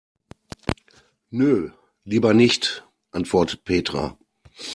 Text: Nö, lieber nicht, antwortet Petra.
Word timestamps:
Nö, 1.29 1.69
lieber 2.05 2.33
nicht, 2.33 2.87
antwortet 3.11 3.65
Petra. 3.65 4.17